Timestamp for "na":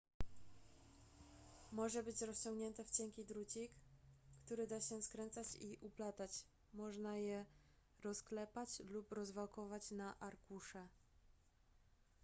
9.91-10.19